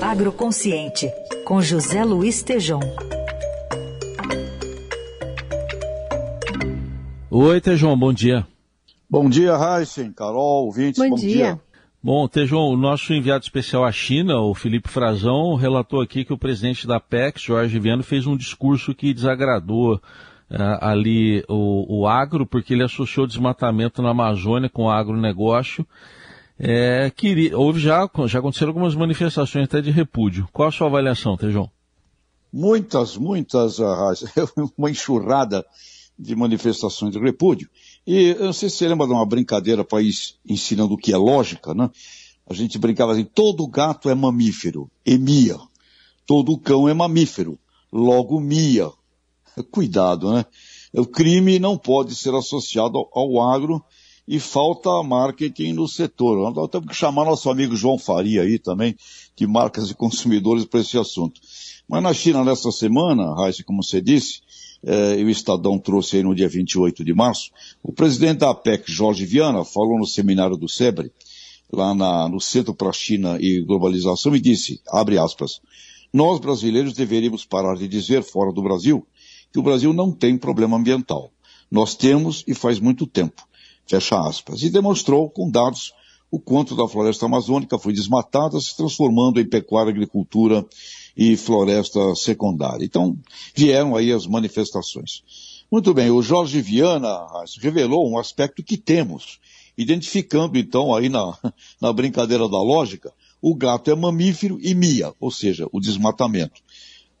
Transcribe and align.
Agroconsciente, 0.00 1.10
com 1.44 1.60
José 1.60 2.04
Luiz 2.04 2.42
Tejom. 2.42 2.80
Oi, 7.30 7.60
Tejom, 7.60 7.98
bom 7.98 8.12
dia. 8.12 8.46
Bom 9.08 9.28
dia, 9.28 9.52
Heisen, 9.54 10.12
Carol, 10.12 10.66
ouvintes, 10.66 11.02
bom, 11.02 11.10
bom 11.10 11.16
dia. 11.16 11.34
dia. 11.34 11.60
Bom, 12.02 12.28
Tejom, 12.28 12.72
o 12.72 12.76
nosso 12.76 13.14
enviado 13.14 13.44
especial 13.44 13.84
à 13.84 13.90
China, 13.90 14.40
o 14.40 14.54
Felipe 14.54 14.88
Frazão, 14.88 15.54
relatou 15.54 16.00
aqui 16.00 16.24
que 16.24 16.32
o 16.32 16.38
presidente 16.38 16.86
da 16.86 17.00
PEC, 17.00 17.40
Jorge 17.40 17.78
Viano, 17.78 18.02
fez 18.02 18.26
um 18.26 18.36
discurso 18.36 18.94
que 18.94 19.14
desagradou 19.14 20.00
Uh, 20.48 20.78
ali 20.80 21.44
o, 21.48 22.02
o, 22.02 22.06
agro, 22.06 22.46
porque 22.46 22.72
ele 22.72 22.84
associou 22.84 23.26
desmatamento 23.26 24.00
na 24.00 24.10
Amazônia 24.10 24.70
com 24.70 24.84
o 24.84 24.90
agronegócio. 24.90 25.84
É, 26.58 27.10
que, 27.14 27.54
houve 27.54 27.78
já, 27.78 28.08
já 28.26 28.38
aconteceram 28.38 28.70
algumas 28.70 28.94
manifestações 28.94 29.64
até 29.64 29.80
de 29.80 29.90
repúdio. 29.90 30.48
Qual 30.52 30.68
a 30.68 30.72
sua 30.72 30.86
avaliação, 30.86 31.36
Tejão? 31.36 31.70
Muitas, 32.52 33.16
muitas, 33.16 33.78
uma 34.76 34.90
enxurrada 34.90 35.64
de 36.18 36.34
manifestações 36.34 37.12
de 37.12 37.18
repúdio. 37.18 37.68
E 38.06 38.28
eu 38.38 38.46
não 38.46 38.52
sei 38.52 38.70
se 38.70 38.76
você 38.76 38.88
lembra 38.88 39.06
de 39.06 39.12
uma 39.12 39.26
brincadeira 39.26 39.84
para 39.84 40.00
ir 40.00 40.14
ensinando 40.48 40.94
o 40.94 40.96
que 40.96 41.12
é 41.12 41.16
lógica, 41.16 41.74
né? 41.74 41.90
A 42.48 42.54
gente 42.54 42.78
brincava 42.78 43.12
assim, 43.12 43.24
todo 43.24 43.66
gato 43.66 44.08
é 44.08 44.14
mamífero, 44.14 44.90
e 45.04 45.18
mia. 45.18 45.58
Todo 46.24 46.56
cão 46.56 46.88
é 46.88 46.94
mamífero, 46.94 47.58
logo 47.92 48.40
mia. 48.40 48.90
Cuidado, 49.70 50.32
né? 50.32 50.46
O 50.94 51.04
crime 51.04 51.58
não 51.58 51.76
pode 51.76 52.14
ser 52.14 52.34
associado 52.34 53.06
ao 53.12 53.42
agro 53.42 53.84
e 54.26 54.40
falta 54.40 55.02
marketing 55.02 55.72
no 55.72 55.86
setor. 55.86 56.52
Nós 56.52 56.68
temos 56.70 56.88
que 56.88 56.94
chamar 56.94 57.24
nosso 57.24 57.48
amigo 57.48 57.76
João 57.76 57.98
Faria 57.98 58.42
aí 58.42 58.58
também, 58.58 58.96
de 59.36 59.46
marcas 59.46 59.90
e 59.90 59.94
consumidores 59.94 60.64
para 60.64 60.80
esse 60.80 60.98
assunto. 60.98 61.40
Mas 61.88 62.02
na 62.02 62.12
China, 62.12 62.44
nessa 62.44 62.72
semana, 62.72 63.34
Raíssa, 63.34 63.62
como 63.62 63.82
você 63.82 64.00
disse, 64.00 64.40
eh, 64.84 65.22
o 65.22 65.30
Estadão 65.30 65.78
trouxe 65.78 66.16
aí 66.16 66.22
no 66.22 66.34
dia 66.34 66.48
28 66.48 67.04
de 67.04 67.14
março, 67.14 67.50
o 67.82 67.92
presidente 67.92 68.38
da 68.38 68.50
APEC, 68.50 68.90
Jorge 68.90 69.24
Viana, 69.24 69.64
falou 69.64 69.98
no 69.98 70.06
seminário 70.06 70.56
do 70.56 70.68
SEBRE, 70.68 71.12
lá 71.72 71.94
na, 71.94 72.28
no 72.28 72.40
Centro 72.40 72.74
para 72.74 72.90
a 72.90 72.92
China 72.92 73.38
e 73.40 73.60
Globalização, 73.62 74.34
e 74.34 74.40
disse, 74.40 74.80
abre 74.88 75.18
aspas, 75.18 75.60
nós 76.12 76.40
brasileiros 76.40 76.94
deveríamos 76.94 77.44
parar 77.44 77.76
de 77.76 77.86
dizer 77.86 78.22
fora 78.22 78.52
do 78.52 78.62
Brasil 78.62 79.06
que 79.52 79.58
o 79.58 79.62
Brasil 79.62 79.92
não 79.92 80.10
tem 80.10 80.36
problema 80.36 80.76
ambiental. 80.76 81.30
Nós 81.70 81.94
temos 81.94 82.44
e 82.46 82.54
faz 82.54 82.78
muito 82.78 83.06
tempo. 83.06 83.46
Fecha 83.86 84.18
aspas. 84.18 84.62
E 84.62 84.70
demonstrou 84.70 85.30
com 85.30 85.50
dados 85.50 85.92
o 86.30 86.40
quanto 86.40 86.74
da 86.74 86.88
floresta 86.88 87.26
amazônica 87.26 87.78
foi 87.78 87.92
desmatada, 87.92 88.60
se 88.60 88.76
transformando 88.76 89.40
em 89.40 89.48
pecuária, 89.48 89.90
agricultura 89.90 90.66
e 91.16 91.36
floresta 91.36 92.14
secundária. 92.14 92.84
Então, 92.84 93.16
vieram 93.54 93.94
aí 93.94 94.12
as 94.12 94.26
manifestações. 94.26 95.22
Muito 95.70 95.94
bem, 95.94 96.10
o 96.10 96.22
Jorge 96.22 96.60
Viana 96.60 97.26
revelou 97.60 98.10
um 98.10 98.18
aspecto 98.18 98.62
que 98.62 98.76
temos, 98.76 99.38
identificando 99.78 100.58
então 100.58 100.94
aí 100.94 101.08
na, 101.08 101.36
na 101.80 101.92
brincadeira 101.92 102.48
da 102.48 102.60
lógica, 102.60 103.12
o 103.40 103.54
gato 103.54 103.90
é 103.90 103.94
mamífero 103.94 104.58
e 104.60 104.74
mia, 104.74 105.14
ou 105.20 105.30
seja, 105.30 105.68
o 105.72 105.80
desmatamento 105.80 106.60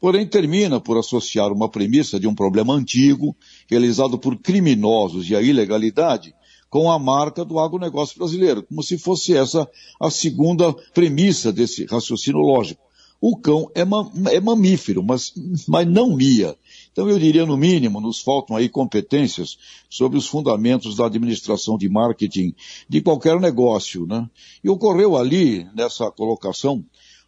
porém 0.00 0.26
termina 0.26 0.80
por 0.80 0.98
associar 0.98 1.52
uma 1.52 1.68
premissa 1.68 2.20
de 2.20 2.26
um 2.26 2.34
problema 2.34 2.74
antigo, 2.74 3.34
realizado 3.68 4.18
por 4.18 4.36
criminosos 4.36 5.28
e 5.28 5.34
a 5.34 5.42
ilegalidade, 5.42 6.34
com 6.76 6.90
a 6.90 6.98
marca 6.98 7.42
do 7.42 7.58
agronegócio 7.58 8.18
brasileiro, 8.18 8.62
como 8.62 8.82
se 8.82 8.98
fosse 8.98 9.34
essa 9.34 9.66
a 9.98 10.10
segunda 10.10 10.74
premissa 10.92 11.50
desse 11.50 11.86
raciocínio 11.86 12.40
lógico. 12.40 12.82
O 13.18 13.34
cão 13.34 13.70
é, 13.74 13.82
ma 13.82 14.12
é 14.30 14.38
mamífero, 14.38 15.02
mas, 15.02 15.32
mas 15.66 15.86
não 15.86 16.14
mia. 16.14 16.54
Então 16.92 17.08
eu 17.08 17.18
diria, 17.18 17.46
no 17.46 17.56
mínimo, 17.56 17.98
nos 17.98 18.20
faltam 18.20 18.54
aí 18.54 18.68
competências 18.68 19.56
sobre 19.88 20.18
os 20.18 20.26
fundamentos 20.26 20.96
da 20.96 21.06
administração 21.06 21.78
de 21.78 21.88
marketing 21.88 22.54
de 22.86 23.00
qualquer 23.00 23.40
negócio, 23.40 24.06
né? 24.06 24.28
E 24.62 24.68
ocorreu 24.68 25.16
ali, 25.16 25.66
nessa 25.74 26.10
colocação, 26.10 26.84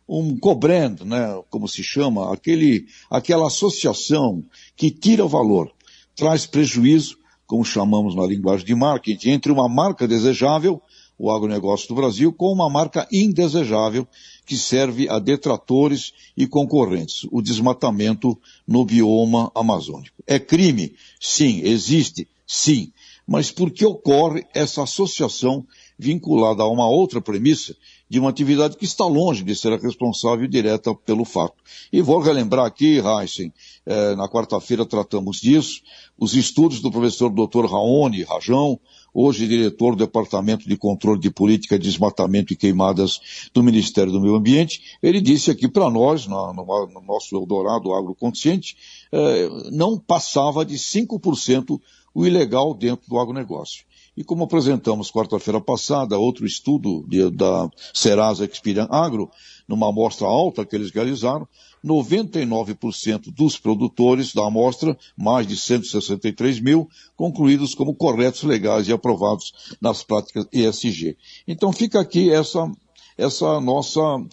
um 0.06 0.38
co-brand, 0.38 1.00
né, 1.06 1.42
como 1.48 1.66
se 1.66 1.82
chama, 1.82 2.34
aquele, 2.34 2.86
aquela 3.10 3.46
associação 3.46 4.44
que 4.76 4.90
tira 4.90 5.26
valor, 5.26 5.72
traz 6.14 6.44
prejuízo, 6.44 7.16
como 7.48 7.64
chamamos 7.64 8.14
na 8.14 8.26
linguagem 8.26 8.66
de 8.66 8.74
marketing, 8.74 9.30
entre 9.30 9.50
uma 9.50 9.66
marca 9.68 10.06
desejável, 10.06 10.82
o 11.18 11.30
agronegócio 11.30 11.88
do 11.88 11.94
Brasil, 11.94 12.30
com 12.30 12.52
uma 12.52 12.68
marca 12.68 13.08
indesejável, 13.10 14.06
que 14.44 14.56
serve 14.56 15.08
a 15.08 15.18
detratores 15.18 16.12
e 16.36 16.46
concorrentes, 16.46 17.26
o 17.32 17.40
desmatamento 17.40 18.38
no 18.66 18.84
bioma 18.84 19.50
amazônico. 19.54 20.22
É 20.26 20.38
crime? 20.38 20.94
Sim. 21.18 21.62
Existe? 21.64 22.28
Sim. 22.46 22.92
Mas 23.26 23.50
por 23.50 23.70
que 23.70 23.84
ocorre 23.84 24.46
essa 24.54 24.82
associação 24.82 25.66
vinculada 25.98 26.62
a 26.62 26.68
uma 26.68 26.86
outra 26.86 27.20
premissa 27.20 27.74
de 28.08 28.18
uma 28.18 28.30
atividade 28.30 28.76
que 28.76 28.84
está 28.84 29.04
longe 29.04 29.42
de 29.42 29.54
ser 29.54 29.72
a 29.72 29.76
responsável 29.76 30.46
direta 30.46 30.94
pelo 30.94 31.24
fato. 31.24 31.56
E 31.92 32.00
vou 32.00 32.20
relembrar 32.20 32.66
aqui, 32.66 33.00
Heisen, 33.00 33.52
eh, 33.84 34.16
na 34.16 34.28
quarta-feira 34.28 34.86
tratamos 34.86 35.40
disso, 35.40 35.82
os 36.18 36.34
estudos 36.34 36.80
do 36.80 36.90
professor 36.90 37.30
Dr. 37.30 37.66
Raoni 37.66 38.22
Rajão, 38.22 38.78
hoje 39.12 39.48
diretor 39.48 39.96
do 39.96 40.04
Departamento 40.04 40.68
de 40.68 40.76
Controle 40.76 41.20
de 41.20 41.30
Política 41.30 41.78
de 41.78 41.88
Desmatamento 41.88 42.52
e 42.52 42.56
Queimadas 42.56 43.50
do 43.52 43.62
Ministério 43.62 44.12
do 44.12 44.20
Meio 44.20 44.34
Ambiente, 44.34 44.96
ele 45.02 45.20
disse 45.20 45.50
aqui 45.50 45.68
para 45.68 45.90
nós, 45.90 46.26
no, 46.26 46.52
no, 46.52 47.02
nosso 47.06 47.36
Eldorado 47.36 47.92
Agroconsciente, 47.92 48.76
eh, 49.12 49.48
não 49.70 49.98
passava 49.98 50.64
de 50.64 50.76
5% 50.76 51.80
o 52.14 52.26
ilegal 52.26 52.74
dentro 52.74 53.08
do 53.08 53.18
agronegócio. 53.18 53.84
E 54.18 54.24
como 54.24 54.42
apresentamos 54.42 55.12
quarta-feira 55.12 55.60
passada, 55.60 56.18
outro 56.18 56.44
estudo 56.44 57.06
de, 57.06 57.30
da 57.30 57.70
Serasa 57.94 58.44
Experian 58.44 58.88
Agro, 58.90 59.30
numa 59.68 59.90
amostra 59.90 60.26
alta 60.26 60.66
que 60.66 60.74
eles 60.74 60.90
realizaram, 60.90 61.46
99% 61.86 63.32
dos 63.32 63.56
produtores 63.56 64.34
da 64.34 64.44
amostra, 64.44 64.98
mais 65.16 65.46
de 65.46 65.56
163 65.56 66.58
mil, 66.58 66.88
concluídos 67.14 67.76
como 67.76 67.94
corretos, 67.94 68.42
legais 68.42 68.88
e 68.88 68.92
aprovados 68.92 69.52
nas 69.80 70.02
práticas 70.02 70.48
ESG. 70.50 71.16
Então 71.46 71.72
fica 71.72 72.00
aqui 72.00 72.28
essa, 72.28 72.68
essa 73.16 73.60
nossa 73.60 74.00
uh, 74.00 74.26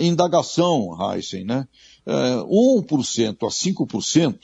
indagação, 0.00 0.98
Heisen, 1.00 1.44
né? 1.44 1.68
Uh, 2.04 2.82
1% 2.82 3.36
a 3.46 3.50
5%, 3.50 4.38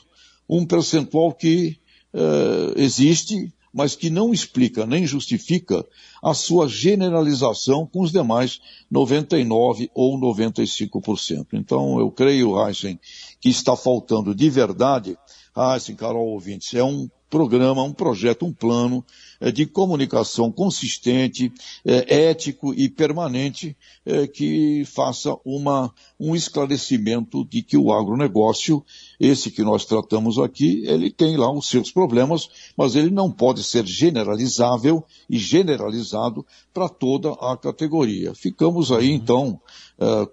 um 0.47 0.65
percentual 0.65 1.33
que 1.33 1.77
uh, 2.13 2.79
existe 2.79 3.53
mas 3.75 3.93
que 3.93 4.09
não 4.09 4.33
explica 4.33 4.85
nem 4.85 5.05
justifica 5.05 5.85
a 6.23 6.33
sua 6.33 6.65
generalização 6.65 7.85
com 7.85 8.03
os 8.03 8.11
demais 8.11 8.61
99 8.89 9.91
ou 9.93 10.17
95%. 10.17 11.47
Então, 11.51 11.99
eu 11.99 12.09
creio, 12.09 12.57
Heisen, 12.57 12.97
que 13.41 13.49
está 13.49 13.75
faltando 13.75 14.33
de 14.33 14.49
verdade, 14.49 15.17
Heisen, 15.55 15.97
Carol 15.97 16.25
ouvintes, 16.29 16.73
é 16.73 16.81
um 16.81 17.09
programa, 17.35 17.83
um 17.83 17.91
projeto, 17.91 18.45
um 18.45 18.53
plano 18.53 19.03
é, 19.41 19.51
de 19.51 19.65
comunicação 19.65 20.49
consistente, 20.49 21.51
é, 21.83 22.29
ético 22.29 22.73
e 22.73 22.87
permanente 22.87 23.75
é, 24.05 24.25
que 24.25 24.85
faça 24.85 25.35
uma, 25.43 25.93
um 26.17 26.33
esclarecimento 26.33 27.43
de 27.43 27.61
que 27.61 27.75
o 27.75 27.91
agronegócio, 27.91 28.81
esse 29.19 29.51
que 29.51 29.63
nós 29.63 29.83
tratamos 29.83 30.39
aqui, 30.39 30.83
ele 30.85 31.11
tem 31.11 31.35
lá 31.35 31.51
os 31.51 31.67
seus 31.67 31.91
problemas, 31.91 32.47
mas 32.77 32.95
ele 32.95 33.09
não 33.09 33.29
pode 33.29 33.65
ser 33.65 33.85
generalizável 33.85 35.03
e 35.29 35.37
generalizado 35.37 36.45
para 36.73 36.87
toda 36.87 37.33
a 37.33 37.57
categoria. 37.57 38.33
Ficamos 38.33 38.93
aí, 38.93 39.09
uhum. 39.09 39.15
então, 39.15 39.61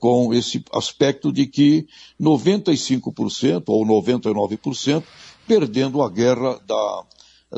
com 0.00 0.34
esse 0.34 0.64
aspecto 0.72 1.32
de 1.32 1.46
que 1.46 1.87
95% 2.20 3.62
ou 3.69 3.87
99% 3.87 5.05
perdendo 5.47 6.03
a 6.03 6.11
guerra 6.11 6.59
da, 6.67 7.05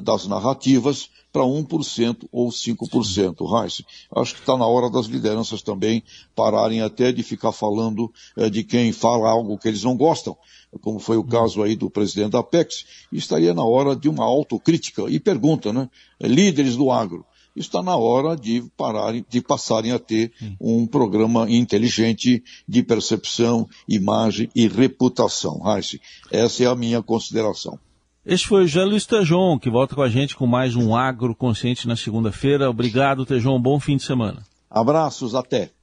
das 0.03 0.27
narrativas 0.27 1.11
para 1.35 1.43
1% 1.43 2.29
ou 2.31 2.49
5%. 2.49 3.61
Reis, 3.61 3.83
acho 4.15 4.35
que 4.35 4.41
está 4.41 4.57
na 4.57 4.67
hora 4.67 4.89
das 4.89 5.07
lideranças 5.07 5.63
também 5.63 6.05
pararem 6.35 6.81
até 6.81 7.11
de 7.11 7.25
ficar 7.25 7.51
falando 7.51 8.09
eh, 8.37 8.49
de 8.49 8.63
quem 8.63 8.93
fala 8.93 9.29
algo 9.29 9.59
que 9.59 9.67
eles 9.67 9.83
não 9.83 9.97
gostam, 9.97 10.37
como 10.81 11.01
foi 11.01 11.17
o 11.17 11.23
hum. 11.23 11.27
caso 11.27 11.61
aí 11.61 11.75
do 11.75 11.91
presidente 11.91 12.31
da 12.31 12.39
Apex, 12.39 12.85
e 13.11 13.19
estaria 13.19 13.53
na 13.53 13.65
hora 13.65 13.97
de 13.97 14.09
uma 14.09 14.25
autocrítica. 14.25 15.03
E 15.09 15.19
pergunta, 15.19 15.73
né? 15.73 15.91
Líderes 16.21 16.77
do 16.77 16.91
agro, 16.91 17.27
está 17.57 17.83
na 17.83 17.97
hora 17.97 18.37
de 18.37 18.63
pararem, 18.77 19.25
de 19.29 19.41
passarem 19.41 19.93
a 19.93 19.99
ter 19.99 20.33
um 20.61 20.87
programa 20.87 21.51
inteligente 21.51 22.43
de 22.69 22.83
percepção, 22.83 23.69
imagem 23.89 24.49
e 24.55 24.67
reputação. 24.67 25.61
Raíssa, 25.61 25.99
essa 26.31 26.65
é 26.65 26.67
a 26.67 26.75
minha 26.75 27.03
consideração. 27.03 27.79
Este 28.25 28.49
foi 28.49 28.65
o 28.65 28.67
José 28.67 28.85
Luiz 28.85 29.05
Tejon, 29.05 29.59
que 29.59 29.69
volta 29.69 29.95
com 29.95 30.01
a 30.01 30.09
gente 30.09 30.35
com 30.35 30.47
mais 30.47 30.75
um 30.75 30.97
Agro 30.97 31.35
Consciente 31.35 31.87
na 31.87 31.95
segunda-feira. 31.95 32.71
Obrigado, 32.71 33.27
Tejon. 33.27 33.61
Bom 33.61 33.79
fim 33.79 33.99
de 33.99 34.03
semana. 34.03 34.43
Abraços, 34.71 35.35
até. 35.35 35.74